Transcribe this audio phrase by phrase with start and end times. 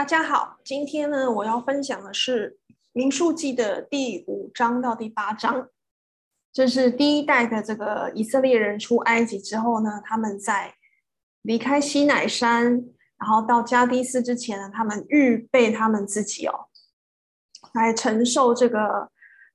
[0.00, 2.58] 大家好，今天呢，我要分享的是
[2.92, 5.68] 《民数记》的第五章到第八章。
[6.54, 10.74] 这是第一代的这个以色列人出埃及之后呢，他们在
[11.42, 12.82] 离开西乃山，
[13.18, 16.68] 然后到加低斯之前呢，他们预备他们自己哦，
[17.74, 19.10] 来承受这个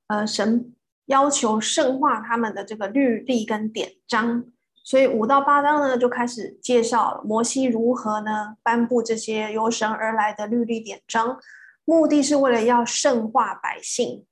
[0.05, 0.75] 呃神
[1.07, 4.45] 要求圣化他们的这个律例跟典章。
[4.85, 11.39] 所以五到八章呢，就开始介绍摩西如何呢颁布这些由神而来的律例典章，
[11.85, 14.27] 目的是为了要圣化百姓。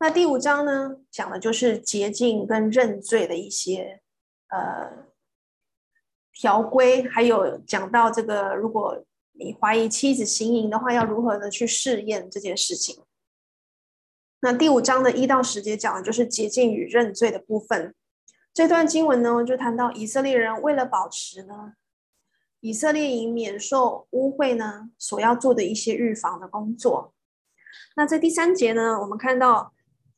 [0.00, 4.00] 那第五章呢，讲的就是洁净跟认罪的一些
[4.48, 5.06] 呃
[6.32, 9.04] 条规，还有讲到这个，如果
[9.34, 13.04] 你怀疑妻子行淫的话，要如何的去试验这件事情。
[14.40, 17.94] 那第五章的一到十节讲的就是洁净与认罪的部分。
[18.54, 21.74] 这段经文呢，就谈到以色列人为了保持呢，
[22.58, 27.14] 以色列营免受污秽呢，所要做的一些预防的工作。
[27.94, 29.72] 那在第三节呢，我们看到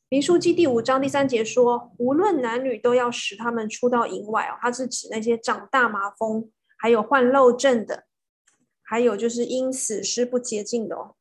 [0.08, 8.04] 民数记第五章第三节说，无论男女都要使他们出到营外哦，它是指那些长大麻风，还有患漏症的，
[8.82, 11.14] 还有就是因死尸不洁净的哦，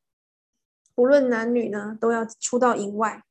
[0.94, 3.22] 无论男女呢，都要出到营外，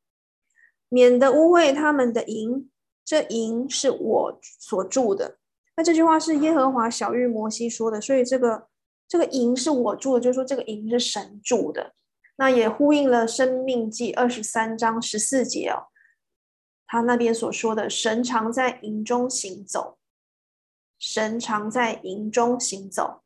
[0.89, 2.69] 免得污秽他们的营。
[3.09, 5.39] 这营是我所住的，
[5.75, 8.67] 那这句话是耶和华晓諭摩西说的，所以这个
[9.07, 11.95] 这个营是我住的，就是说这个营是神住的，
[12.35, 15.89] 那也呼应了生命记二十三章十四节哦，
[16.85, 19.97] 他那边所说的神常在营中行走，
[20.99, 23.23] 神常在营中行走。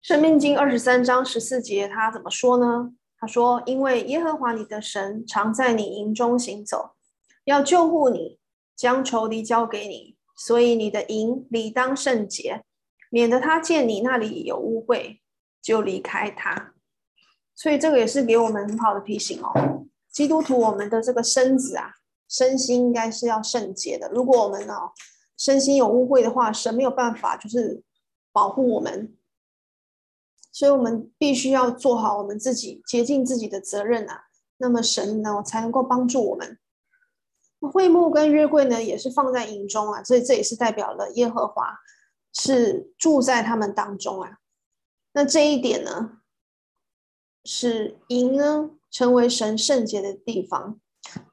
[0.00, 2.94] 生命经二十三章十四节他怎么说呢？
[3.22, 6.96] 他说：“因为耶和华你的神常在你营中行走，
[7.44, 8.40] 要救护你，
[8.74, 12.64] 将仇敌交给你，所以你的营理当圣洁，
[13.10, 15.20] 免得他见你那里有污秽，
[15.62, 16.74] 就离开他。
[17.54, 19.86] 所以这个也是给我们很好的提醒哦。
[20.10, 21.92] 基督徒，我们的这个身子啊，
[22.28, 24.10] 身心应该是要圣洁的。
[24.10, 24.90] 如果我们哦
[25.38, 27.84] 身心有污秽的话，神没有办法就是
[28.32, 29.16] 保护我们。”
[30.52, 34.24] 所以，我们必须要做好我们自己洁净自己的责任啊。
[34.58, 36.58] 那么，神呢才能够帮助我们。
[37.72, 41.78] 会幕跟约柜呢，也是放在营中啊，所以这也是代表了耶和华
[42.32, 44.38] 是住在他们当中啊。
[45.14, 46.18] 那这一点呢，
[47.44, 50.80] 使营呢成为神圣洁的地方，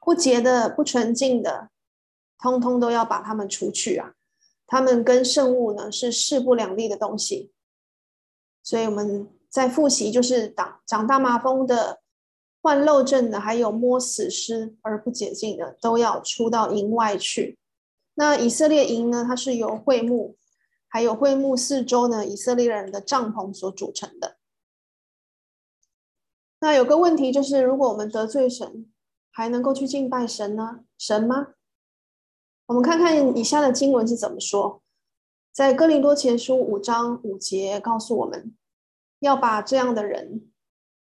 [0.00, 1.70] 不洁的、不纯净的，
[2.38, 4.14] 通通都要把他们除去啊。
[4.66, 7.52] 他们跟圣物呢是势不两立的东西。
[8.70, 12.00] 所以我们在复习，就是长长大麻风的、
[12.62, 17.58] 患漏症的，还有摸死尸而不洁净的，都要出到营外去。
[18.14, 20.36] 那以色列营呢，它是由会幕，
[20.86, 24.36] 还有会幕四周呢，以色列人的帐篷所组成的。
[26.60, 28.88] 那有个问题就是，如果我们得罪神，
[29.32, 30.84] 还能够去敬拜神呢？
[30.96, 31.54] 神吗？
[32.66, 34.80] 我们看看以下的经文是怎么说。
[35.52, 38.54] 在哥林多前书五章五节告诉我们，
[39.20, 40.50] 要把这样的人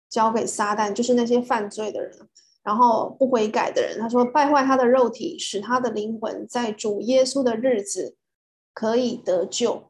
[0.07, 2.29] 交给撒旦，就是那些犯罪的人，
[2.63, 3.99] 然后不悔改的人。
[3.99, 8.15] 他说，败坏他的肉体，使他的灵魂在主耶稣的日子
[8.73, 9.89] 可以得救。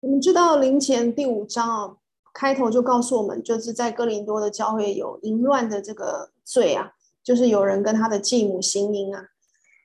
[0.00, 1.96] 我们知道林前第五章啊，
[2.32, 9.26] 开头就告诉我们，就是在哥林多的教会有淫乱的这个罪啊，就是有人跟他的继母行淫啊。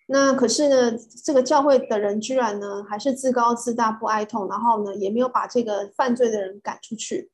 [0.07, 7.31] 那可是呢，这个教会的人居然呢，还是自高自大，不哀痛，然后呢，也没有把这个犯罪的人赶出去。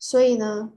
[0.00, 0.72] 所以呢，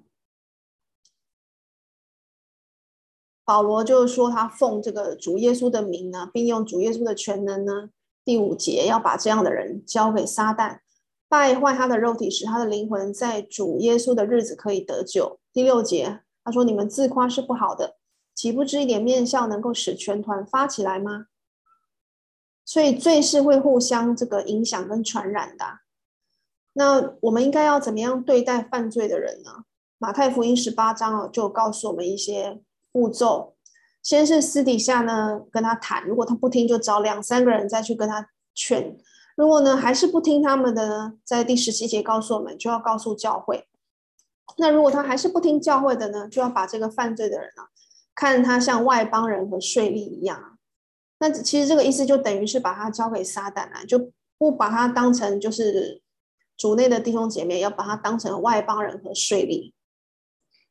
[3.44, 7.90] 保罗就说，他奉这个主耶稣的名呢，并用主耶稣的全能呢，
[8.24, 10.82] 第五节要把这样的人交给撒旦，
[11.28, 15.40] 败坏他的肉体，使他的灵魂在主耶稣的日子可以得救。
[15.52, 17.98] 第六节他说：“你们自夸是不好的。”
[18.42, 21.28] 岂不知一点面相能够使全团发起来吗？
[22.66, 25.82] 所以罪是会互相这个影响跟传染的。
[26.74, 29.66] 那我们应该要怎么样对待犯罪的人呢？
[30.00, 32.60] 马太福音十八章就告诉我们一些
[32.92, 33.54] 步骤。
[34.02, 38.98] 先是私底下呢跟他谈，如果他不听，就找两三个人再去跟他劝。
[39.36, 43.68] 如果呢还是不听他们的呢，在第十七节告诉我们，就要告诉教会。
[44.58, 47.66] 那如果他还是不听教会的呢，就要把这个犯罪的人呢。
[48.14, 50.58] 看他像外邦人和税吏一样，
[51.20, 56.02] 那其实这个意思就等于是把他交给撒旦了，就不把他当成就是
[56.58, 59.74] 主内的弟兄姐妹，要把他当成外邦人和税吏。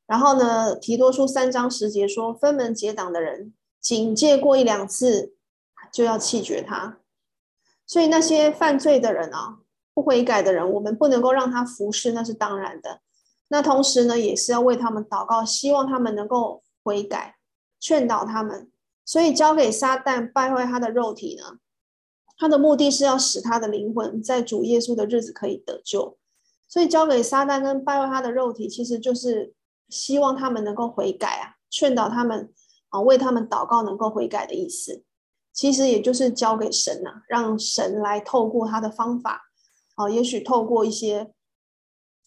[0.07, 5.35] 然后呢，提多书三章十节说，分门结党的人，警戒过一两次
[5.93, 6.99] 就要弃绝他。
[7.87, 9.59] 所以那些犯罪的人啊，
[9.95, 13.01] 不悔改的人，我们不能够让他服侍，那是当然的。
[13.49, 17.37] 那同时呢，也是要为他们祷告，希望他们能够悔改，
[17.79, 18.69] 劝导他们。
[19.05, 21.59] 所以交给撒旦败坏他的肉体呢，
[22.37, 26.19] 他的目的是要使他的灵魂在主耶稣的日子可以得救。
[26.69, 29.55] 所以交给撒旦跟败坏他的肉体，其实就是
[29.89, 32.53] 希望他们能够悔改啊，劝导他们
[32.89, 35.05] 啊，为他们祷告能够悔改的意思。
[35.53, 39.43] 其实也就是交给神呐、啊，让神来透过他的方法，
[39.97, 41.33] 啊，也许透过一些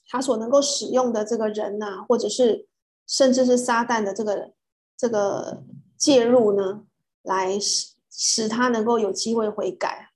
[0.10, 2.68] 他所能够使用的这个人呐、或者是
[3.08, 4.54] 甚至是撒旦的这个
[4.98, 5.64] 这个
[5.98, 6.84] 介入呢，
[7.22, 10.12] 来使使他能够有机会悔改。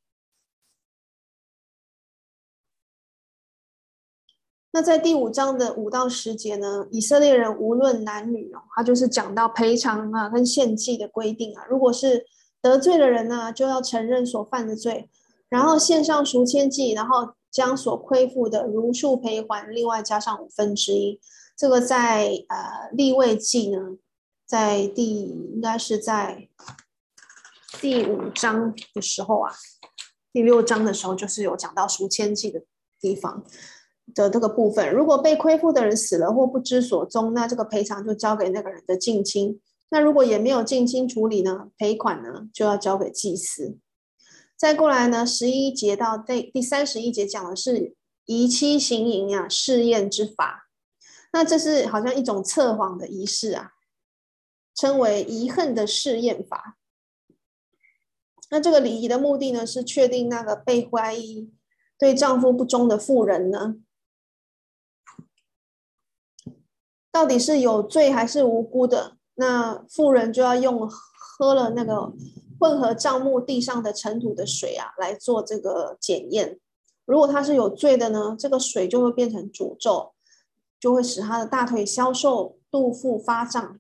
[4.72, 12.26] 那在第五章的五到十节呢，以色列人无论男女哦，他就是讲到赔偿啊跟献祭的规定啊，如果是。
[12.60, 15.10] 得罪的人呢，就要承认所犯的罪，
[15.48, 21.22] 然后献上赎愆祭，然后将所亏负的如数赔还，另外加上五分之一。
[21.58, 23.98] 这个在呃立位记呢，
[24.46, 26.48] 在第应该是在
[27.82, 29.52] 第五章的时候啊，
[30.32, 32.62] 第六章的时候就是有讲到赎愆祭的
[33.02, 33.44] 地方
[34.14, 34.94] 的这个部分。
[34.94, 39.60] 如果被亏负的人死了或不知所踪，那这个赔偿就交给那个人的近亲。
[39.90, 41.70] 那如果也没有近亲处理呢？
[41.76, 43.80] 赔款呢就要交给祭司。
[44.56, 47.96] 再过来呢，十一节到第第三十一节讲的是
[48.26, 50.67] 遗妻行淫啊试验之法。
[51.34, 53.74] 那这是好像一种测谎的仪式啊，
[54.74, 56.78] 称为遗恨的试验法。
[58.50, 61.52] 那这个礼仪的目的呢，是确定那个被怀疑
[62.00, 63.76] 对丈夫不忠的妇人呢，
[67.12, 69.18] 到底是有罪还是无辜的。
[69.36, 72.14] 那妇人就要用喝了那个
[72.60, 76.60] 混合帐目地上的尘土的水啊，来做这个检验。
[77.06, 80.14] 如果他是有罪的呢，这个水就会变成诅咒，
[80.80, 83.80] 就会使他的大腿消瘦、肚腹发胀。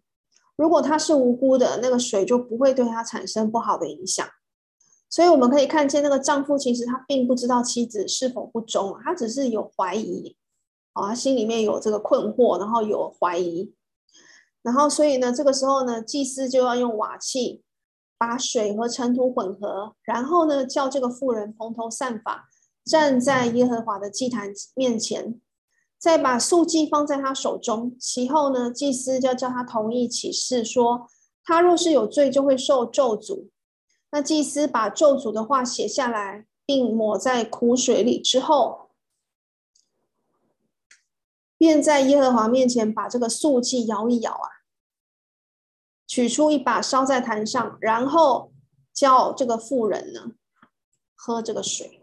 [0.56, 4.28] 如果他是无辜的，那个水就不会对他产生不好的影响。
[5.10, 10.36] 所以我们可以看见，那个丈夫其实他并不知道妻子是否不忠，他只是有怀疑，
[10.94, 13.74] 啊，他心里面有这个困惑，然后有怀疑。
[14.64, 17.64] 然后，所以呢，这个时候呢，祭司就要用瓦器
[18.18, 22.50] 把水和尘土混合，然后呢，叫这个妇人蓬头散发，
[22.84, 25.40] 站在耶和华的祭坛面前，
[25.98, 27.96] 再把素祭放在他手中。
[28.00, 31.08] 其后呢，祭司就叫他同意起誓，说
[31.44, 33.50] 他若是有罪，就会受咒诅。
[34.12, 38.92] 那祭司把咒诅的话写下来，并抹在苦水里之后。
[41.58, 44.62] 便在耶和华面前把这个素祭摇一摇啊，
[46.06, 48.54] 取出一把烧在坛上，然后
[48.94, 50.34] 叫这个妇人呢
[51.16, 52.00] 喝这个水。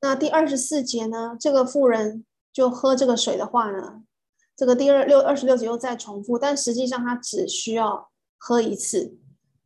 [0.00, 4.04] 那第二十四节呢，这个妇人就喝这个水的话呢，
[4.54, 9.18] 这个第二六二十六节又再重复，但实际上他只需要喝一次。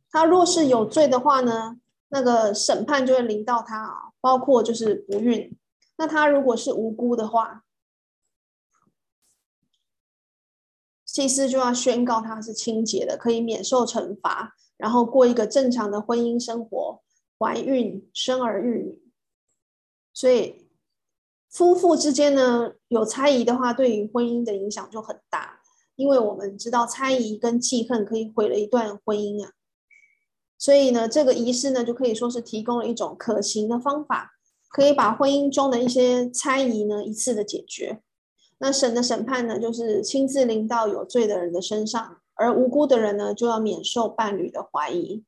[0.09, 5.55] 他若是有罪的话呢，那个审判就会临到他啊，包括就是不孕。
[5.97, 7.63] 那他如果是无辜的话，
[11.05, 17.03] 祭司就要宣告他是清洁的，可以免受惩罚，然后过一个正常的婚姻生活，
[17.37, 19.11] 怀孕生儿育女。
[20.11, 20.68] 所以
[21.49, 25.59] 夫妇之间呢，有猜疑的话，对于婚姻的影响就很大，
[25.95, 29.51] 因为我们知道猜疑跟记恨可以毁了一段婚姻啊。
[30.57, 34.33] 所以呢，这个仪式呢，就可以说是提供了一种可行的方法，
[34.69, 38.01] 可以把婚姻中的一些猜疑呢，一次的解决。
[38.59, 45.23] 那神的审判呢，就是亲自临到有罪的人的身上，而无辜的人呢，就要免受伴侣的怀疑。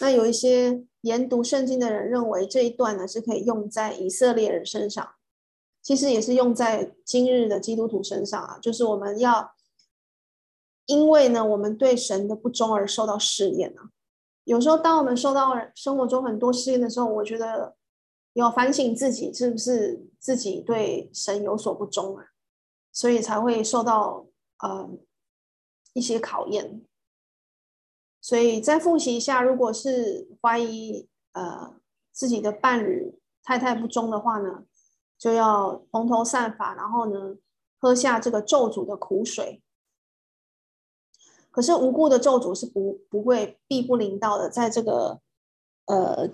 [0.00, 5.06] 那有一些研读圣经的人认为这一段呢，是可以用在以色列人身上，
[5.82, 9.52] 其实也是用在今日的基督徒身上啊，就是我们要
[10.86, 13.90] 因为呢，我们对神的不忠而受到试验啊。
[14.44, 17.76] 有时候当我们受到生活中很多试验的时候，我觉得
[18.32, 22.26] 要反省自己是不是自己对神有所不忠啊。
[22.94, 24.26] 所以才会受到
[24.58, 24.90] 呃
[25.94, 26.84] 一些考验，
[28.20, 31.74] 所以再复习一下，如果是怀疑呃
[32.12, 34.64] 自己的伴侣太太不忠的话呢，
[35.22, 37.36] 就要蓬头散发，然后呢
[37.78, 39.62] 喝下这个咒诅的苦水。
[41.52, 45.20] 可是无辜的咒诅是不不会必不临到的，在这个
[45.86, 46.28] 呃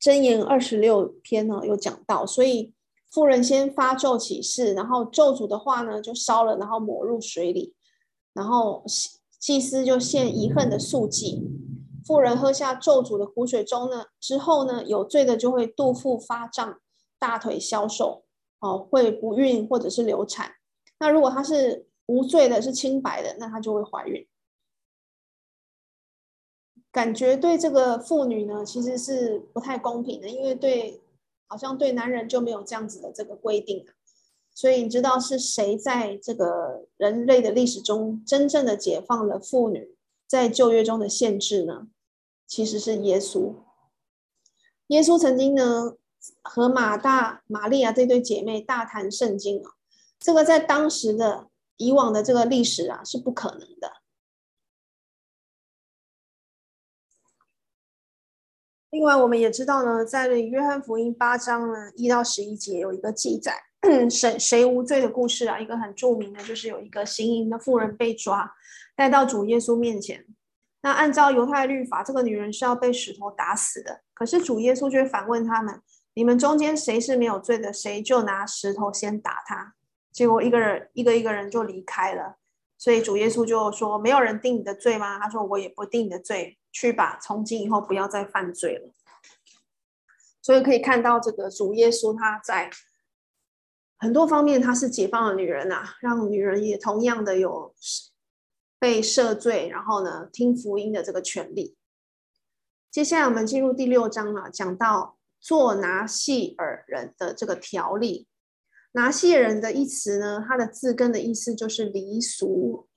[0.00, 2.72] 箴言二十六篇呢有讲到，所以。
[3.12, 7.74] 妇人先发咒起誓，然后咒诅的话呢就烧了，然后抹入水里，
[8.32, 8.82] 然后
[9.38, 11.46] 祭司就献遗恨的素祭，
[12.06, 16.80] 妇人喝下咒诅的苦水中呢，之后呢，有罪的就会肚腹发胀，
[17.22, 18.24] 大腿消瘦，
[18.58, 20.56] 哦，会不孕或者是流产。
[20.98, 24.26] 那如果她是无罪的，是清白的，那她就会怀孕。
[26.90, 31.00] 感觉对这个妇女呢，其实是不太公平的，因为对，
[31.46, 33.86] 好像对男人就没有这样子的这个规定。
[34.52, 41.86] 所以你知道是谁在这个人类的历史中真正的解放了妇女在旧约中的限制呢？
[42.48, 43.54] 其实是耶稣。
[44.88, 45.94] 耶稣曾经呢
[46.42, 49.72] 和马大、玛利亚这对姐妹大谈圣经啊，
[50.18, 54.02] 这个在当时的以往的这个历史啊是不可能的。
[58.90, 63.64] 另外，我们也知道呢，在约翰福音八章呢一到十一节有一个记载，
[64.10, 68.54] 谁谁无罪的故事啊，一个很著名的，就是有一个行淫的妇人被抓，
[68.94, 70.26] 带到主耶稣面前。
[70.82, 74.02] 那按照犹太律法，这个女人是要被石头打死的。
[74.12, 75.80] 可是主耶稣却反问他们：
[76.14, 79.74] 你们中间谁是没有罪的，谁就拿石头先打他。
[80.10, 82.36] 结果一个人一个一个人就离开了。
[82.76, 85.18] 所以主耶稣就说：没有人定你的罪吗？
[85.18, 86.58] 他说：我也不定你的罪。
[86.72, 88.90] 去吧，从今以后不要再犯罪了。
[90.40, 92.70] 所以可以看到，这个主耶稣他在
[93.98, 97.74] 很多方面他是解放了女人啊，让女人也同样的有
[98.78, 101.76] 被赦罪，然后呢听福音的这个权利。
[102.90, 108.26] 接下来我们进入第六章啊，讲到做拿细耳人的这个条例。
[108.92, 112.88] 拿细尔人的一词呢，它的字根的意思就是离俗。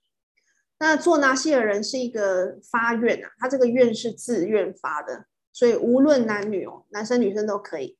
[0.77, 7.97] 那做拿细耳人是一个发愿啊，他这个愿是自愿发的，所以无论男女哦，男生女生都可以，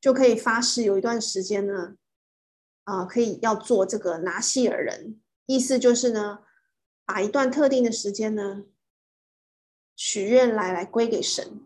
[0.00, 1.96] 就可以发誓有一段时间呢，
[2.84, 6.38] 啊、可以要做这个拿细耳人，意思就是呢，
[7.04, 8.62] 把一段特定的时间呢，
[9.96, 11.62] 许愿来来归给神。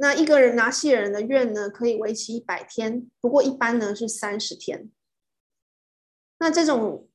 [0.00, 4.90] 那一个人拿细尔人的愿呢，可以为期一百天，不过一般呢是三十天。
[6.38, 7.06] 那这种。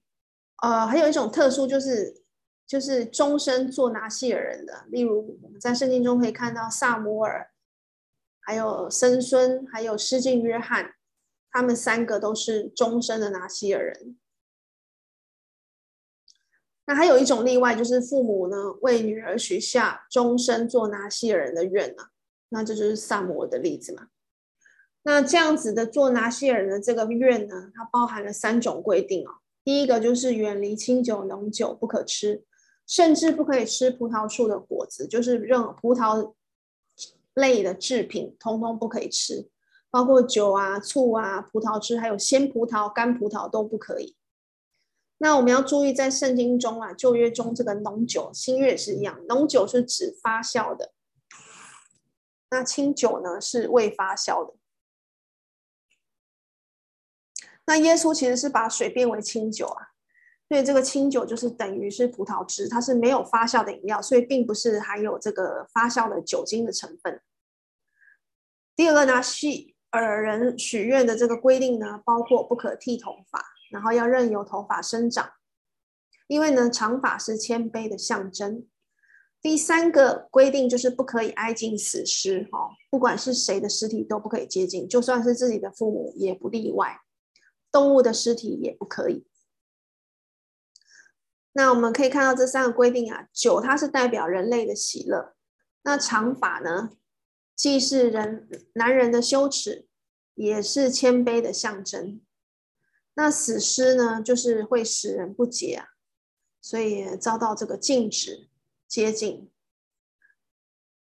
[0.64, 2.24] 呃，还有一种特殊，就是
[2.66, 7.52] 就是终身做拿细尔人的，例如我们在圣经中可以看到撒摩尔，
[8.40, 10.96] 还有参孙，还有施浸约翰，
[11.52, 14.18] 他们三个都是终身的拿细尔人。
[16.86, 22.12] 那还有一种例外，就是父母呢为女儿许下终身做拿细尔人的愿啊，
[22.50, 24.08] 那这就是萨摩的例子嘛。
[25.04, 29.36] 那这样子的做拿细耳人的这个愿呢，它包含了三种规定哦。
[29.64, 32.44] 第一个就是远离清酒浓酒不可吃，
[32.88, 36.34] 甚至不可以吃葡萄树的果子，就是任何葡萄
[37.34, 39.48] 类的制品，通通不可以吃，
[39.92, 44.16] 包括酒啊、醋啊、葡萄汁，还有鲜葡萄、干葡萄都不可以。
[45.20, 50.92] 那我们要注意，在圣经中啊，旧约中这个浓酒，新约也是一样，浓酒是指发酵的，
[52.50, 54.54] 那清酒呢是未发酵的。
[57.68, 59.88] 那耶稣其实是把水变为清酒啊，
[60.48, 67.20] 所以这个清酒就是等于是葡萄汁，它是没有发酵的饮料，所以并不是含有这个发酵的酒精的成分。
[68.76, 75.34] 第二个呢细耳人许愿的这个规定呢，包括不可剃头发，然后要任由头发生长，
[76.28, 78.68] 因为呢长发是谦卑的象征。
[79.46, 87.00] 第三个规定就是不可以挨近死尸，哈，不管是谁的尸体都不可以接近，就算是自己的父母也不例外。
[87.72, 89.28] 动物的尸体也不可以。
[91.52, 95.36] 那我们可以看到这三个规定啊，酒它是代表人类的喜乐，
[95.84, 96.90] 那长发呢，
[97.56, 99.86] 既是人男人的羞耻，
[100.34, 102.20] 也是谦卑的象征。
[103.14, 105.90] 那死尸呢，就是会使人不洁啊，
[106.60, 108.50] 所以遭到这个禁止
[108.88, 109.52] 接近。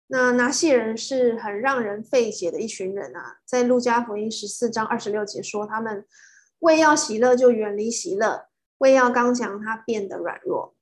[0.07, 6.07] 那拿细人是很让人费解的一群人啊，在路加福音十四章二十六节说他们。
[6.61, 8.47] 为要喜乐，就远离喜乐；
[8.79, 10.77] 为要刚强，他变得软弱；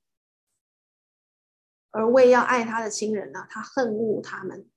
[1.89, 4.69] 而为要爱他的亲人呢，他恨恶他们。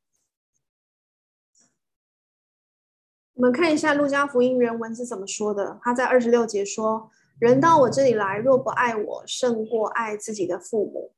[3.34, 5.78] 我们看一下路加福音原文是怎么说的。
[5.82, 11.12] 他在二十六节说：“人到我这里来，若不爱我，胜过爱自己的父母、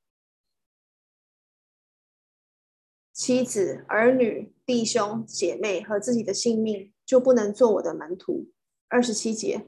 [3.26, 8.52] 妻子、儿女、弟兄、姐妹和自己的性命，就不能做我的门徒。”
[8.86, 9.66] 二十七节。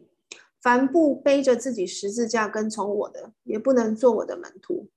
[0.63, 4.89] 凡不背着自己十字架跟从我的，也不能做我的门徒。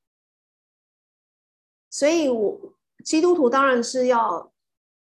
[1.90, 4.54] 所以我，基督徒当然是要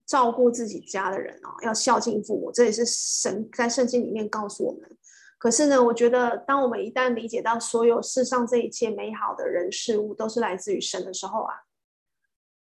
[0.07, 4.97] 照顾自己家的人哦，要孝敬父母，这也是神在圣经里面告诉我们。
[5.39, 11.55] 可是呢，我觉得当我们一旦理解到所有世上这一切美好的人事物都是来自于神的时候啊，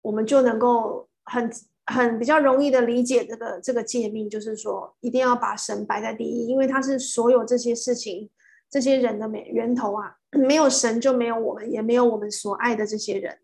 [0.01, 1.51] 我们就能够很
[1.85, 8.29] 很比较容易的理解这个这个诫命，就是说一定要把神摆在第一，因为他是所有这些事情、
[8.69, 13.39] 这些人的美源头啊， 没有神就没有我们，也没有我们所爱的这些人。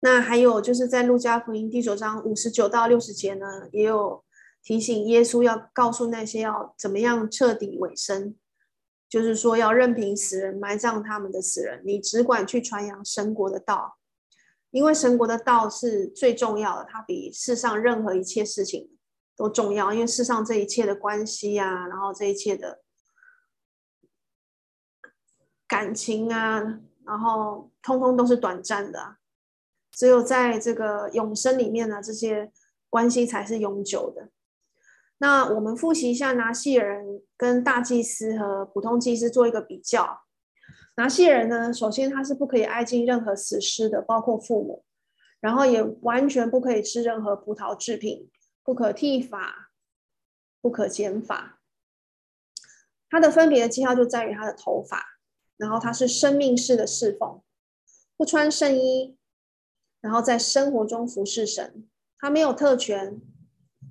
[0.00, 4.22] 那还有就是在路加福音第九章五十九到六十节呢，也有。
[4.66, 8.34] 提醒耶稣要告诉那些要怎么样彻底委身，
[9.14, 13.96] 就是说要任凭死人埋葬他们的死人，你只管去传扬神国的道，
[14.72, 18.90] 因为神国的道是最重要的，它比世上任何一切事情
[19.36, 19.92] 都重要。
[19.92, 22.80] 因为世上这一切的关系啊，然后这一切的
[25.68, 29.18] 感情啊，然后通通都是短暂的，
[29.92, 32.50] 只有在这个永生里面呢，这些
[32.90, 34.30] 关系才是永久的。
[35.18, 40.22] 那我们复习一下拿细人跟大祭司和普通祭司做一个比较。
[40.96, 44.84] 拿细人呢，首先他是不可以挨近任何死尸的，包括父母，
[45.40, 48.30] 然后也完全不可以吃任何葡萄制品，
[48.62, 49.70] 不可剃发，
[50.60, 51.60] 不可剪发。
[53.08, 55.18] 他的分别的记号就在于他的头发，
[55.56, 57.42] 然后他是生命式的侍奉，
[58.16, 59.16] 不穿圣衣，
[60.00, 63.20] 然后在生活中服侍神，他没有特权。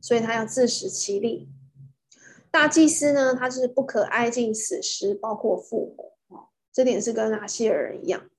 [0.04, 1.50] 所以他要自食其力。
[2.52, 8.30] 大祭司呢，他是不可挨近死尸，包括父母哦，这点是跟拿细耳人一样。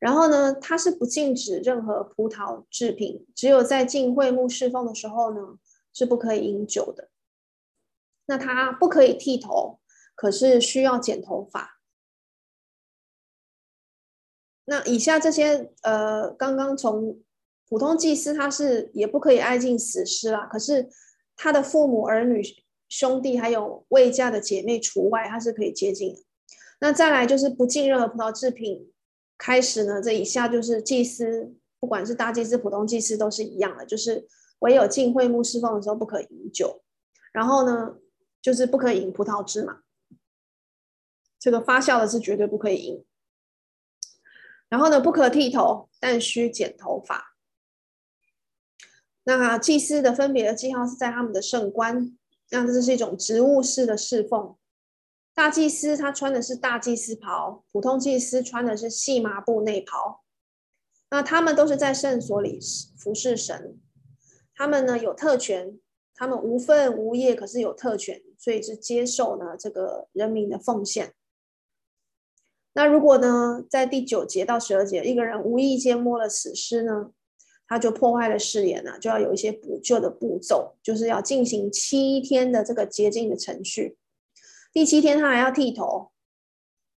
[0.00, 5.58] 然后呢，他是不禁止任何葡萄制品，只有在进会幕侍奉的时候呢，
[5.94, 7.08] 是不可以饮酒的。
[8.26, 9.78] 那他不可以剃头，
[10.16, 11.78] 可是需要剪头发。
[14.64, 17.22] 那以下这些，呃，刚刚从
[17.68, 20.90] 普通祭司他是也不可以挨近死尸啦，可是。
[21.42, 22.40] 他的父母、儿女、
[22.88, 26.22] 兄弟，还有未嫁的姐妹除外，他是可以接近的。
[26.78, 28.92] 那再来就是不进任何葡萄制品。
[29.36, 34.24] 开始呢，这以下就是祭司，不管是大祭司、普通祭司都是一样的，就是
[34.60, 36.84] 唯有进会幕侍奉的时候不可饮酒。
[37.32, 37.96] 然后呢，
[38.40, 39.80] 就是不可饮葡萄汁嘛，
[41.40, 43.04] 这个发酵的是绝对不可以饮。
[44.68, 47.31] 然后呢，不可剃头，但需剪头发。
[49.24, 52.16] 那祭司的分别的记号是在他们的圣冠，
[52.50, 54.56] 那这是一种职务式的侍奉。
[55.34, 60.22] 大祭司他穿的是大祭司袍，普通祭司穿的是细麻布内袍。
[61.10, 62.58] 那他们都是在圣所里
[62.98, 63.78] 服侍神，
[64.54, 65.78] 他们呢有特权，
[66.14, 71.14] 他们无分无业，可是有特权，所以是接受呢这个人民的奉献。
[72.72, 77.12] 那如果呢在第九节到十二节，一个人无意间摸了死尸呢？
[77.72, 83.96] 他就破坏了誓言了，就要有一些补救的步骤，就是要进行七天的这个洁净的程序。
[84.74, 86.12] 第七天他还要剃头，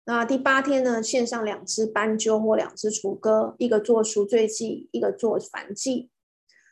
[0.05, 6.09] 那第八天呢，献上两只斑鸠或两只雏鸽，一个做赎罪祭，一个做燔祭。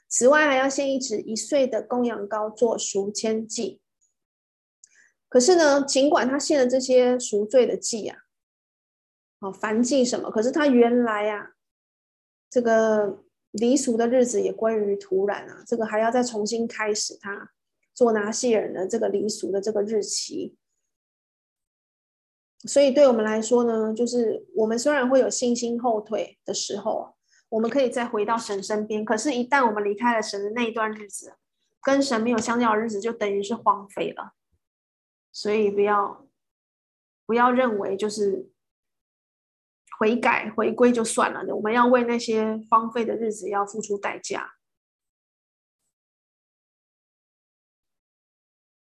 [0.08, 3.82] 此外还要献一只一岁的公羊羔做赎愆祭。
[5.28, 8.16] 可是呢，尽管他献了这些赎罪的祭啊，
[9.40, 11.50] 哦，燔祭什么，可是他原来啊，
[12.48, 13.24] 这个。
[13.52, 17.50] 离俗的日子也归于土壤啊，这个还要再重新开始他
[17.92, 20.56] 做拿细耳人的这个离俗的这个日期。
[22.60, 27.16] 所以对我们来说呢，就是我们虽然会有信心后退的时候，
[27.48, 31.34] 我们可以再回到神身边，可是，一旦我们离开了神的那一段日子，
[31.82, 34.34] 跟神没有相交的日子，就等于是荒废了。
[35.32, 36.28] 所以不要
[37.26, 38.50] 不要认为就是。
[40.00, 44.54] 悔改回归就算了，我们要为那些荒废的日子要付出代价。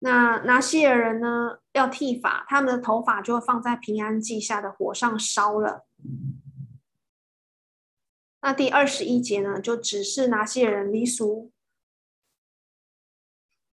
[0.00, 1.60] 那拿西尔人呢？
[1.72, 5.86] 要剃发，他们的头发就会放在平安祭下的火上烧了。
[8.42, 11.50] 那第二十一节呢，就只是拿西尔人离俗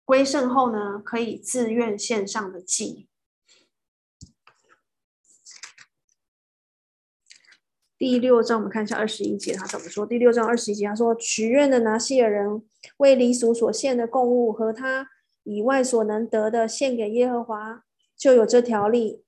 [0.04, 3.08] 归圣后呢，可以自愿献上的祭。
[7.97, 10.05] 第六章，我们看一下二十一节，他怎么说？
[10.05, 12.62] 第六章二十一节，他说：“许愿的拿细耳人
[12.97, 15.10] 为离俗所献的供物和他
[15.43, 17.81] 以外所能得的献给耶和华，
[18.15, 19.23] 就有这条例。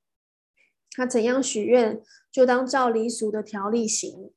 [0.91, 1.99] 他怎样许愿，
[2.31, 4.31] 就当照离俗的条例行。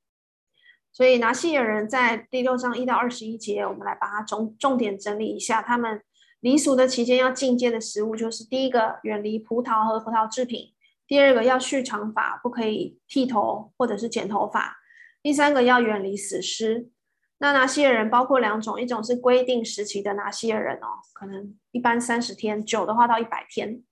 [0.91, 5.61] 所以拿细耳人在第六章一到二十一节，我们来把它重重点整理一下。
[5.61, 6.01] 他们
[6.41, 10.73] 离俗的期间要禁戒的食物，就是第一个，远离葡萄和葡萄制品。”
[11.13, 14.79] 第二个要蓄长发，不可以剃头或者是剪头发。
[15.23, 16.89] 第三个要远离死尸。
[17.37, 23.83] 那拿细耳人包括两种，一种是规定时期的拿细耳人哦，可能一般三十天，久的话到一百天。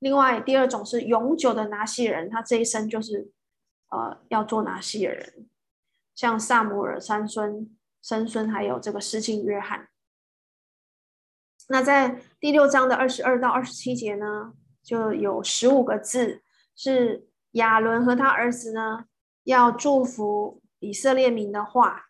[0.00, 3.30] 另外第二种是永久的拿细耳人，他这一生就是
[3.92, 5.48] 呃要做拿细耳人，
[6.16, 9.86] 像撒母耳、三孙、三孙，还有这个施浸约翰。
[11.68, 16.42] 那在第六章的二十二到二十七节呢，就有十五个字，
[16.76, 19.04] 是亚伦和他儿子呢
[19.44, 22.06] 要祝福以色列民的话。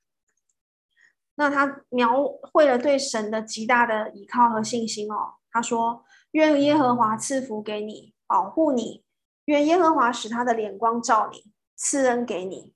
[1.37, 5.35] 那他描绘了对神的极大的依靠和信心哦。
[5.50, 9.05] 他说：“愿耶和华赐福给你，保护你；
[9.46, 12.72] 愿耶和华使他的脸光照你，赐恩给你；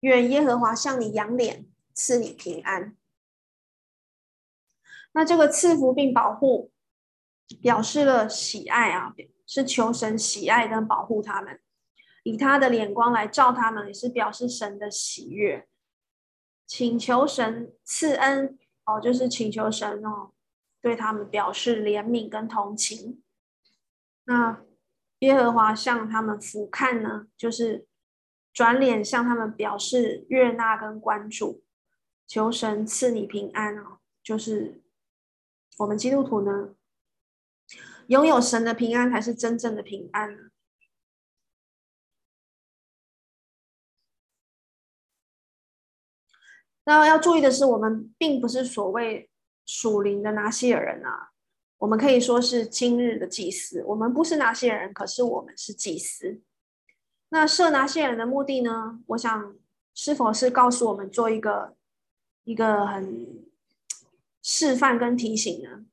[0.00, 2.96] 愿耶和华向你仰脸，赐你平安。”
[5.12, 6.70] 那这个赐福并保护，
[7.62, 9.14] 表示了喜爱啊，
[9.46, 11.60] 是求神喜爱跟保护他们，
[12.24, 15.68] 以他的眼光来照他们，也是表示神的喜悦。
[16.66, 20.32] 请求神赐恩哦，就是请求神哦，
[20.80, 23.22] 对他们表示怜悯跟同情。
[24.24, 24.62] 那
[25.20, 27.86] 耶和华向他们俯瞰呢，就是
[28.52, 31.62] 转脸向他们表示悦纳跟关注。
[32.26, 34.82] 求神赐你平安哦，就是。
[35.78, 36.74] 我们基督徒呢，
[38.08, 40.50] 拥有神的平安才是真正的平安。
[46.84, 49.30] 那要注意的是，我们并不是所谓
[49.64, 51.30] 属灵的拿细耳人啊，
[51.78, 53.82] 我们可以说是今日的祭司。
[53.84, 56.40] 我们不是拿细耳人，可是我们是祭司。
[57.30, 59.00] 那设拿细耳人的目的呢？
[59.08, 59.56] 我想
[59.94, 61.76] 是否是告诉我们做一个
[62.44, 63.46] 一个很。
[64.48, 65.84] 示范跟提醒呢，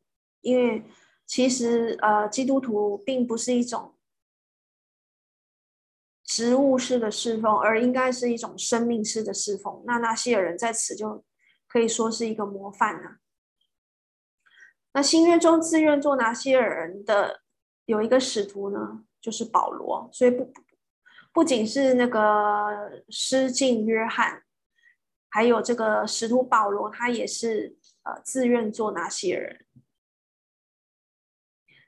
[0.41, 0.83] 因为
[1.33, 3.95] 其实呃，基督徒并不是一种
[6.23, 9.81] 职务式的侍奉，而应该是一种生命式的侍奉。
[9.87, 11.25] 那拿西尔人在此就
[11.67, 13.15] 可以说是一个模范呢。
[14.93, 17.41] 那新约中自愿做拿西尔人的
[17.85, 20.07] 有一个使徒呢，就是保罗。
[20.13, 20.53] 所以不
[21.33, 24.43] 不仅是那个施浸约翰，
[25.29, 27.75] 还有这个使徒保罗，他也是。
[28.03, 29.62] 呃，自愿做拿西尔人。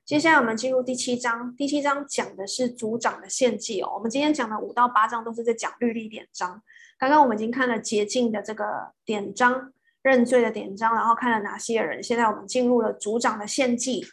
[0.05, 3.91] 接下来我们进入第七章，第七章讲的是族长的献祭哦。
[3.95, 6.61] 我们今天讲的五到八章都是在讲律例典章。
[6.99, 12.03] 刚刚我们已经看了洁净的这个典章、认罪的典章，然后看了哪些人。
[12.03, 14.05] 现在我们进入了族长的献祭，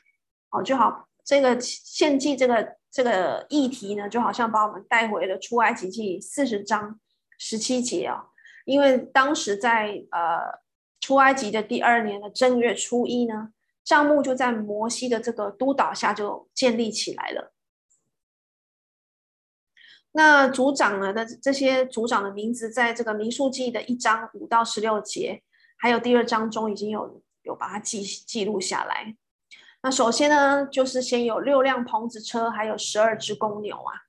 [0.51, 6.99] 哦，就好这个献祭这个这个议题呢，就好像把我们带回了出埃及记四十章
[7.37, 8.29] 十七节哦，
[8.65, 10.63] 因为当时在呃。
[11.03, 13.49] 出埃及的第二年的正月初一呢，
[13.85, 17.53] 帐目就在摩西的这个督导下就建立起来了。
[20.13, 25.43] 那族长呢的这些族长的名字，在这个民数记的一章五到十六节，
[25.79, 29.17] 还有第二章中已经有有把它记记录下来。
[29.83, 34.03] 那首先呢，就是先有六辆棚子车，还有十二只公牛啊。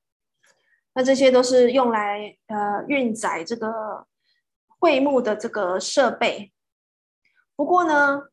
[0.94, 4.06] 那这些都是用来呃运载这个
[4.68, 6.52] 会幕的这个设备。
[7.56, 8.24] 不过呢，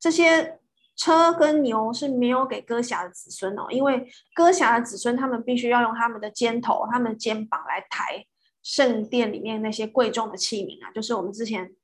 [0.00, 0.57] 这些
[0.98, 8.26] 车跟牛是没有给哥辖的子孙哦，因为哥辖的子孙他们必须要用他们的肩头、他们的肩膀来抬
[8.62, 11.74] 圣殿里面那些贵重的器皿啊，就是我们之前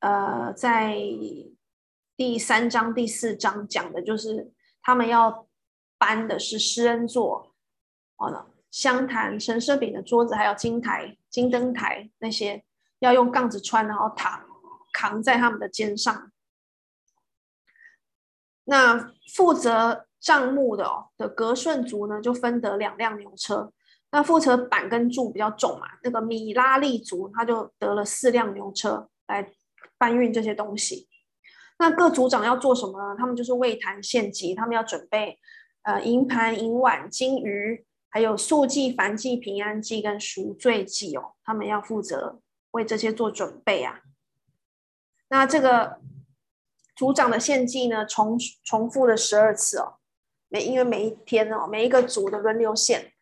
[0.00, 0.96] 呃在
[2.16, 5.46] 第三章、第四章讲的，就是他们要
[5.96, 7.54] 搬的是施恩座
[8.16, 12.64] 好哦，香坛、神社饼的桌子，还有金台、金灯台那些
[12.98, 14.50] 要用杠子穿，然后躺。
[14.92, 16.32] 扛在他们的肩上。
[18.70, 23.72] 那负责账目的哦的革顺族呢，就分得两辆牛车。
[24.12, 29.52] 那负责板跟柱比较重嘛，那个米拉利族他就得了四辆牛车来
[29.98, 31.08] 搬运这些东西。
[31.80, 33.16] 那各族长要做什么呢？
[33.18, 35.36] 他们就是为坛献祭，他们要准备
[35.82, 44.02] 呃银盘、银碗、金鱼，还有素祭、凡祭、平安祭跟赎罪祭哦，他们要负责为这些做准备啊。
[45.28, 46.00] 那这个
[47.00, 49.94] 组长的献祭呢，重重复了十二次哦，
[50.48, 53.14] 每因为每一天哦，每一个组的轮流献，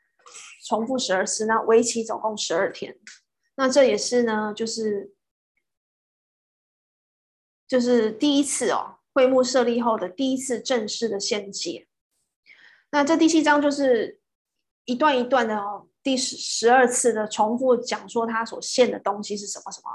[0.67, 2.99] 重复十二次，那为期总共十二天。
[3.55, 5.15] 那这也是呢，就是
[7.69, 11.87] 就是第一次哦，会幕设立后的第一次正式的献祭。
[12.91, 14.21] 那这第七章就是
[14.87, 19.91] 一段一段的哦，第十十二次的重复讲说他所献的东西是什么什么。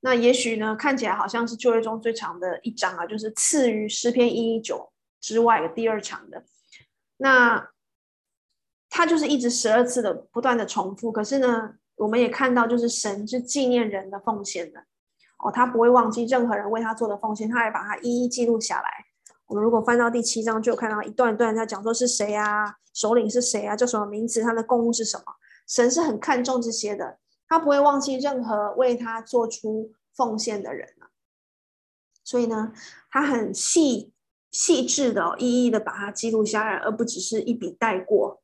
[0.00, 6.44] 那也许呢，看起来好像是旧约中最长的一章啊，就是次于诗篇一一九之外的第二长的。
[7.16, 7.70] 那
[8.88, 11.10] 它就是一直十二次的不断的重复。
[11.10, 14.80] 可是呢，我们也看到，就是神是纪念人的奉献的
[15.38, 18.88] 哦，他不会忘记任何人为他做的奉献，他还把它一一记录下来
[19.46, 25.24] 我们如果翻到第七章，就有看到一段一段在讲说是谁啊，首领是谁啊，叫什么名字，他的公务是什么。
[25.66, 30.94] 神是很看重这些的，他不会忘记任何为他做出奉献的人。
[32.22, 32.74] 所以呢，
[33.10, 34.12] 他很细
[34.50, 38.42] 细致的、一一的把它记录下来，而不只是一笔带过。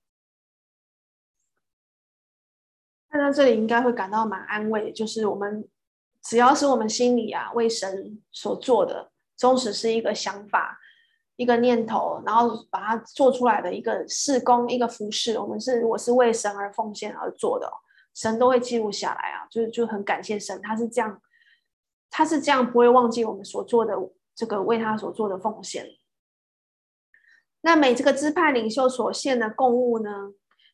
[3.10, 5.68] 看到这里，应该会感到蛮安慰，就是我们
[6.22, 10.80] 只要是我们心里啊为神所做的，纵使是一个想法、
[11.36, 17.70] 一个念头，然后把它做出来的一个事工、一个服事，我们是我是为神而奉献而做的，
[18.14, 21.20] 神都会记录下来啊，就就很感谢神，他是这样。
[22.16, 23.94] 他是这样不会忘记我们所做的
[24.36, 25.84] 这个为他所做的奉献。
[27.62, 30.32] 那每这个支派领袖所献的供物呢，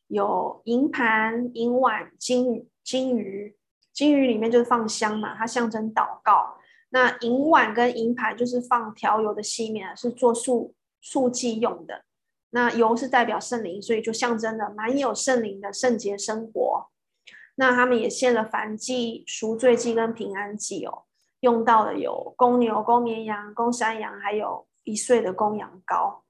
[0.08, 3.56] 有银盘、银碗、金金鱼。
[3.94, 6.58] 金鱼里面就是放香嘛，它象征祷告。
[6.90, 12.04] 那银碗跟银盘就是放调油的细面，是做素素祭用的。
[12.50, 16.89] 那油是代表圣灵，所以就象征了蛮有圣灵的圣洁生活。
[17.60, 21.02] 那他们也献了燔祭、赎罪祭跟平安祭哦。
[21.40, 26.20] 用到的有公牛、公绵羊、公山羊，还有一岁的公羊羔。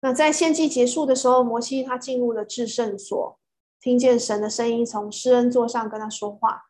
[0.00, 3.38] 那在献祭结束的时候，摩西他进入了至圣所，
[3.78, 6.62] 听见神的声音从施恩座上跟他说话。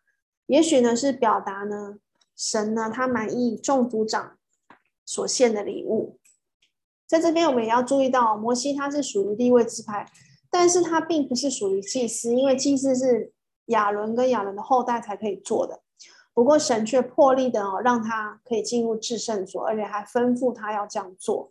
[0.46, 1.98] 也许呢是表达呢，
[2.36, 4.36] 神呢他满意众族长
[5.04, 6.18] 所献的礼物。
[7.06, 10.10] 在这边我们也要注意到，摩西他是属于地位支派，
[10.56, 13.32] 但是他并不是属于祭司，因为祭司是。
[13.70, 15.82] 亚伦跟亚伦的后代才可以做的，
[16.32, 21.50] 不过神却破例的哦，让他可以进入至圣所，而且还吩咐他要这样做。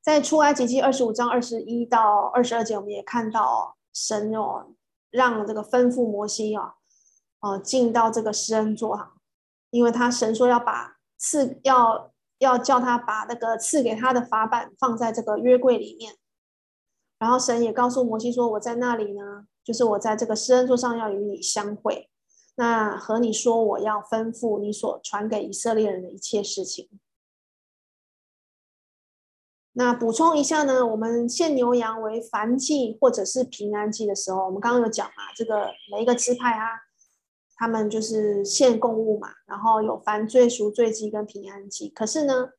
[0.00, 4.72] 在出埃及记二十五章二十一到二十二节，我们也看到神哦，
[5.10, 6.76] 让这个吩咐摩西啊，
[7.40, 9.12] 哦进到这个施恩座哈，
[9.68, 16.16] 因为他神说要把赐要要叫他把那个赐给他的法版放在这个约柜里面，
[17.18, 22.10] 然后神也告诉摩西说：“我在那里呢。”就是我在这个施恩座上要与你相会，
[22.56, 26.90] 那和你说我要吩咐你所传给以色列人的一切事情。
[29.72, 36.68] 那补充一下呢，我们献牛羊为燔祭或者是平安祭的时候，我们刚刚有讲嘛，这个每一个支派啊，
[37.56, 41.88] 他们就是献供物嘛，然后有燔罪赎罪祭跟平安祭。
[41.88, 42.50] 可是呢，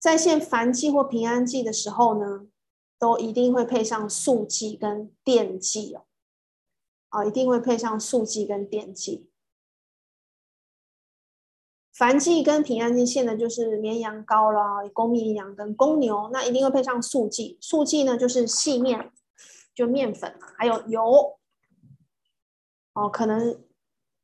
[0.00, 2.46] 在献燔祭或平安祭的时候呢，
[2.98, 6.06] 都一定会配上素祭跟奠祭哦，
[7.08, 9.28] 啊，一定会配上素祭跟奠祭。
[11.94, 17.58] 燔祭跟平安祭献的就是绵羊羔啦，公绵羊跟公牛，那一定会配上素祭。
[17.60, 19.12] 素祭呢就是细面，
[19.74, 21.38] 就面粉，还有油。
[22.94, 23.62] 哦，可能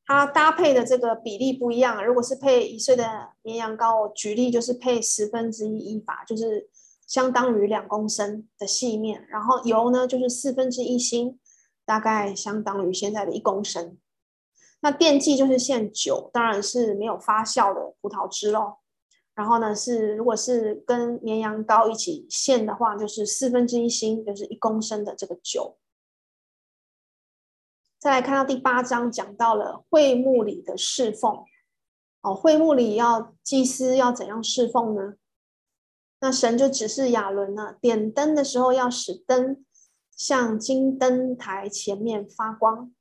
[0.06, 2.04] 它搭配的这个比例不一样。
[2.04, 6.69] 如果是配一岁的绵羊羔，我举例就是配十分之一一法，就是。
[7.10, 11.40] 相当于两公升的细面，然后油呢就是四分之一星，
[11.84, 13.98] 大概相当于现在的一公升。
[14.80, 18.76] 那奠祭就是献酒，当然是没有发酵的葡萄汁喽。
[19.34, 25.78] 然后呢是如果是跟绵羊羔一起献的话，就是四分之一星，就是一公升的这个酒。
[27.98, 31.44] 再来看到第八章，讲到了会幕里的侍奉。
[32.22, 35.14] 哦，会幕里要祭司要怎样侍奉呢？
[36.20, 39.64] 那神就指示亚伦呢，点灯的时候要使灯
[40.14, 42.94] 向金灯台前面发光。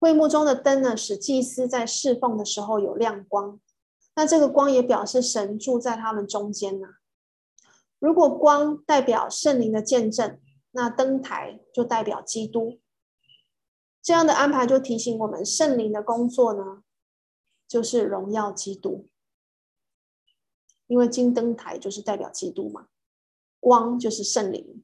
[0.00, 3.60] 会幕中的灯呢，使祭司在侍奉的时候有亮光。
[4.16, 6.88] 那这个光也表示神住在他们中间呢。
[8.00, 10.40] 如果光代表圣灵的见证，
[10.72, 12.80] 那灯台就代表基督。
[14.02, 16.82] 这样的安排就提醒我们，圣灵的工作呢，
[17.68, 19.08] 就是荣耀基督。
[20.88, 22.88] 因为金灯台就是代表基督嘛，
[23.60, 24.82] 光就是圣灵，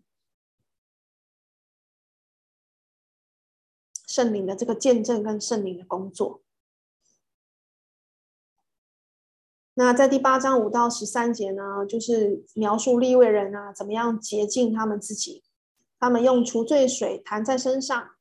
[4.06, 6.42] 圣灵的这个见证跟圣灵的工作。
[9.72, 15.42] 那在第八章五到十三节呢，就是描述利未人啊，怎么样洁净他们自己，
[15.98, 18.14] 他们用除罪水弹在身上。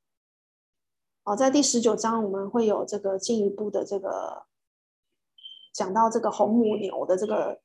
[1.25, 4.45] 哦，在第十九章我们会有这个进一步的这个
[5.73, 7.61] 讲到这个红母牛的这个。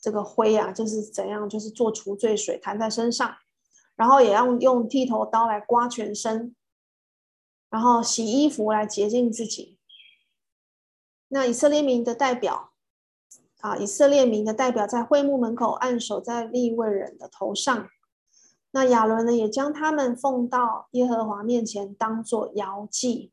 [0.00, 3.36] 这个灰啊，就是怎样，就是做除罪水弹在身上，
[3.96, 6.54] 然后也要用剃头刀来刮全身，
[7.68, 9.78] 然后洗衣服来洁净自己。
[11.28, 12.72] 那以色列民的代表
[13.60, 17.88] 啊，以色列民的代表在会幕门口按手在利未人的头上。
[18.72, 23.32] 那亚伦呢，也将他们奉到耶和华面前，当作摇祭。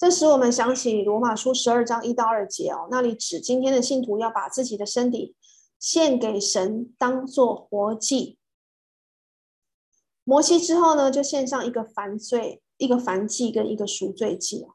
[0.00, 5.36] 这使我们想起罗马书十二章一到二节哦，那里指今天的信徒要把自己的身体
[5.78, 8.38] 献给神，当做活祭。
[10.24, 14.66] 摩西之后呢，就献上一个凡罪、一个凡祭跟一个赎罪祭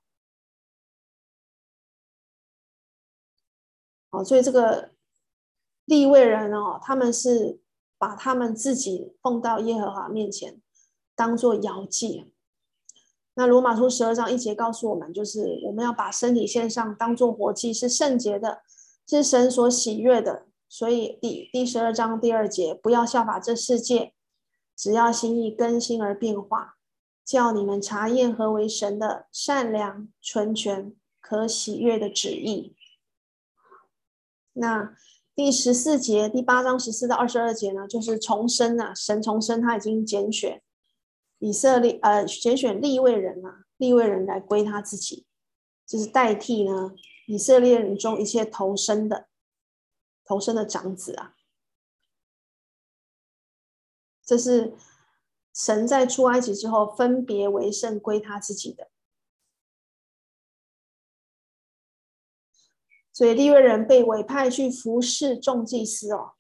[4.11, 4.23] 哦。
[4.23, 4.91] 所以这个
[5.85, 7.59] 利未人哦，他们是
[7.97, 10.61] 把他们自己奉到耶和华面前，
[11.15, 12.31] 当做摇祭。
[13.35, 18.61] 那罗马书十二章一节告诉我们，就是我们要把身体献上，当做活祭，是圣洁的，
[19.07, 20.45] 是神所喜悦的。
[20.69, 24.13] 所以第第十二章第二节，不要效法这世界，
[24.75, 26.75] 只要心意更新而变化，
[27.23, 32.75] 叫你们查验何为神的善良、纯全、可喜悦的旨意。
[34.53, 34.95] 那
[35.35, 40.61] 第十四节，第八章十四到二十二节呢，就是重生啊，神重生，他已经拣选。
[41.39, 45.25] 以色列呃，拣选利未人啊，利未人来归他自己，
[45.85, 46.93] 就是代替呢
[47.27, 49.27] 以色列人中一切投生的
[50.23, 51.35] 投生的长子啊。
[54.23, 54.75] 这是
[55.53, 58.89] 神在出埃及之后分别为圣归他自己的，
[63.13, 66.33] 所以利未人被委派去服侍众祭司哦。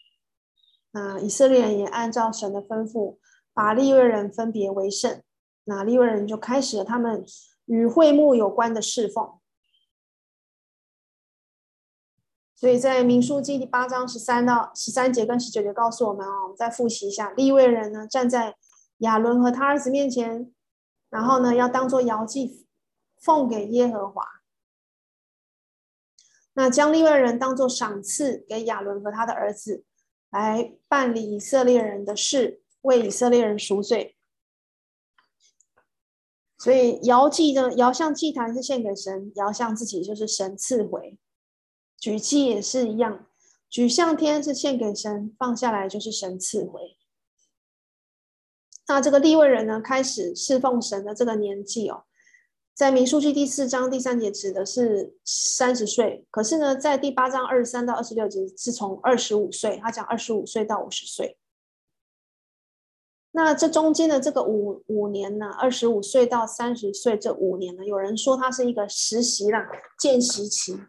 [0.91, 3.19] 那以色列人也按照神的吩咐。
[3.55, 5.23] 把利未人分别为圣，
[5.63, 7.25] 那利未人就开始了他们
[7.65, 9.39] 与会幕有关的侍奉。
[12.53, 18.55] 所以在民数记第八章十三到十三节跟十九节告诉我们哦，我们再复习一下，利未人呢站在
[18.97, 20.53] 亚伦和他儿子面前，
[21.09, 22.67] 然后呢要当做摇祭
[23.21, 24.21] 奉给耶和华。
[26.55, 29.85] 那将利未人当做赏赐给亚伦和他的儿子，
[30.29, 32.61] 来办理以色列人的事。
[32.85, 34.15] 为以色列人赎罪，
[36.57, 41.17] 所以摇祭呢，摇向祭坛是献给神，摇向自己就是神赐回。
[41.97, 43.27] 举祭也是一样，
[43.69, 46.95] 举向天是献给神，放下来就是神赐回。
[48.87, 52.03] 那这个立位人呢，开始侍奉神的这个年纪哦，
[52.75, 61.39] 在民数记第四章第三节指的是三十岁，可是呢，在第八章二十三到二十六节是从二十五岁，他讲二十五岁到五十岁。
[63.37, 69.69] 那这中间的这个五五年呢，二十五岁到三十岁这五年呢，有人说它是一个实习啦，
[69.99, 70.79] 见习期。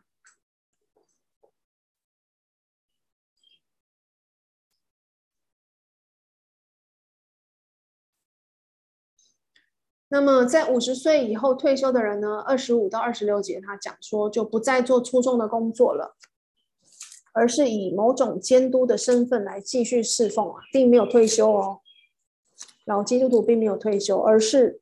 [10.09, 16.15] 那么在五十岁以后退休的人呢，二十五到二十六节他讲说，就不再做粗重的工作了，
[17.33, 21.81] 而是以某种监督的身份来继续侍奉啊，并没有退休哦。
[22.87, 24.81] 老基督徒并没有退休，而是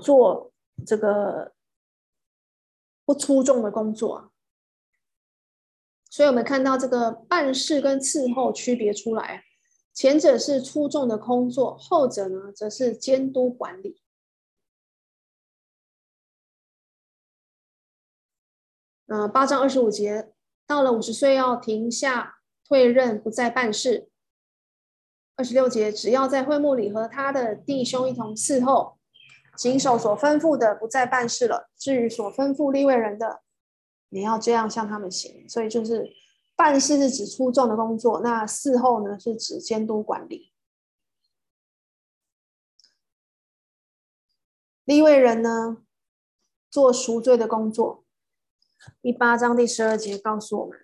[0.00, 0.52] 做
[0.86, 1.52] 这个
[3.04, 4.32] 不粗重的工作。
[6.08, 9.44] 所以，我们看到这个办事跟伺候区别出来，
[9.92, 14.00] 前者是粗重的工作，后者呢，则是监督管理。
[19.06, 20.32] 嗯、八章二十五节，
[20.66, 24.09] 到了五十岁要停下退任，不再办事。
[25.40, 28.98] 二十六节，只要在会幕里和他的弟兄一同伺候，
[29.56, 31.70] 谨守所吩咐的，不再办事了。
[31.78, 33.40] 至于所吩咐立位人的，
[34.10, 35.48] 你要这样向他们行。
[35.48, 36.12] 所以就是
[36.54, 40.52] 办事是指粗重的工作，那伺候呢是指监督管理。
[44.84, 45.78] 立位人呢
[46.70, 48.04] 做赎罪的工作。
[49.00, 50.78] 第八章第十二节告诉我们，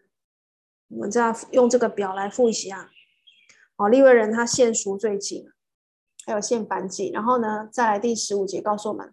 [0.89, 2.91] 我们再用这个表来复习啊。
[3.77, 5.47] 哦，利未人他献赎罪祭，
[6.25, 9.13] 还有献燔祭，然后呢，再来第十五节告诉我们，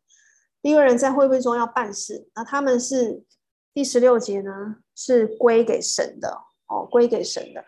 [0.62, 3.26] 利未人在会幕中要办事，那他们是
[3.74, 7.66] 第十六节呢是归给神的哦，归给神的，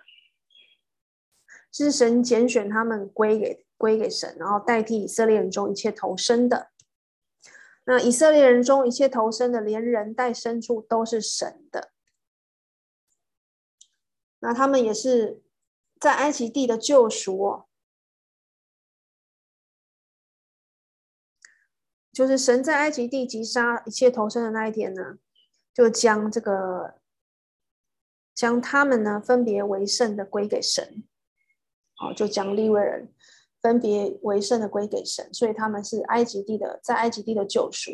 [1.69, 6.69] 是神拣选他们归给归给神，然后代替以色列人中一切投生的。
[7.83, 11.91] 那以色列人中一切投生的，连人带牲畜都是神的。
[14.39, 15.41] 那他们也是。
[15.99, 17.63] 在埃及地的救赎，
[22.11, 25.17] 就是神在埃及地击杀一切头生的那一天呢，
[25.73, 26.95] 就将这个
[28.35, 31.03] 将他们呢分别为圣的归给神，
[31.99, 33.11] 哦，就将利未人
[33.61, 37.91] 分别为圣的归给神，所以他们是埃及地的，在埃及地的救赎。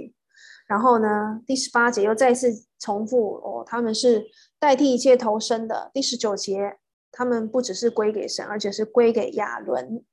[0.68, 4.28] 然后呢，第十八节又再次重复哦，他们是
[4.60, 5.92] 代替一切头生的。
[5.94, 6.81] 第十九节。
[7.12, 10.04] 他们不只是归给神，而且是归给亚伦。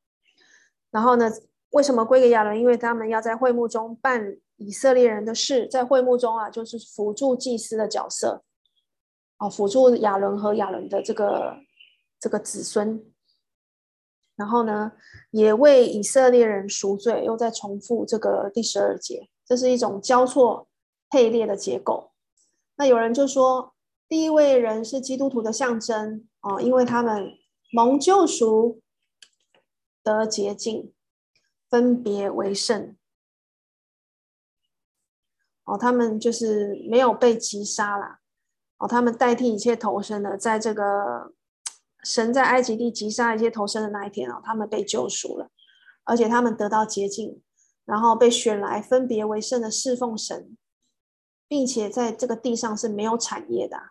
[0.91, 1.31] 然后呢，
[1.71, 2.59] 为什么归给亚伦？
[2.59, 8.43] 因为他们要在会幕中办以色列人的事，在会幕中啊，就是辅助祭司的角色，
[9.39, 11.59] 哦，辅助亚伦和亚伦的这个
[12.19, 13.05] 这个子孙，
[14.35, 14.93] 然后呢，
[15.31, 20.69] 也为以色列人赎罪，又再重复这个第十二节，这是一种交错
[21.11, 22.13] 配列的结构。
[22.77, 23.75] 那有人就说，
[24.09, 27.33] 第一位人是基督徒的象征哦，因为他们
[27.71, 28.81] 蒙救赎
[30.03, 30.95] 得洁净，
[31.69, 32.97] 分别为圣。
[35.65, 38.21] 哦，他们就是没有被击杀啦。
[38.79, 41.35] 哦，他们代替一切投生的，在这个
[42.03, 45.51] 神在埃及地击杀一切投生的那一天哦，他们被救赎了，
[46.05, 47.43] 而且他们得到洁净，
[47.85, 50.57] 然后被选来分别为圣的侍奉神，
[51.47, 53.91] 并且在这个地上是没有产业的，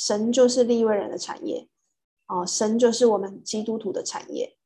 [0.00, 1.68] 神就是利未人的产业。
[2.28, 4.56] 哦，神就是我们基督徒的产业。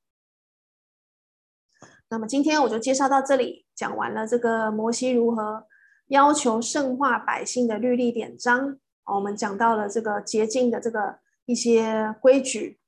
[2.11, 5.67] 那么今天我就介绍到这里，讲完了这个摩西如何。
[6.09, 12.79] 要求圣化百姓的律例典章，我们讲到了这个洁净的这个一些规矩，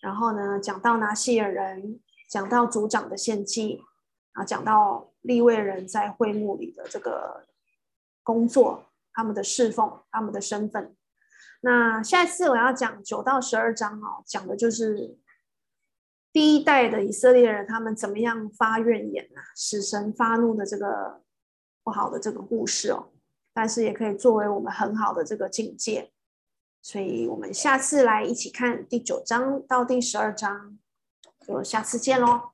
[0.00, 3.80] 然后呢，讲到拿细耳人，讲到族长的献祭，
[4.32, 7.46] 啊，讲到利未人在会幕里的这个
[8.24, 10.96] 工作，他们的侍奉，他们的身份。
[11.62, 15.18] 那下一次我要讲九到十二章哦，讲的就是
[16.32, 21.20] 第一代的以色列人他们怎么样发怨言啊，使神发怒的这个。
[21.84, 23.10] 不好的这个故事哦，
[23.52, 26.12] 但是也可以作为我们很好的这个警戒，
[26.80, 30.78] 所以我们下次来一起看第九章到第十二章，
[31.44, 32.51] 就下次见喽。